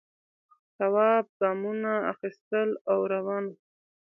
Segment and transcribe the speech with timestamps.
[0.77, 3.53] تواب گامونه اخیستل او روان و.